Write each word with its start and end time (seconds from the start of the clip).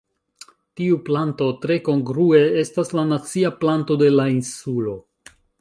Tiu 0.79 0.97
planto 1.09 1.49
tre 1.65 1.77
kongrue 1.89 2.41
estas 2.63 2.91
la 3.01 3.07
nacia 3.13 3.55
planto 3.63 4.03
de 4.07 4.13
la 4.19 4.29
insulo. 4.41 5.01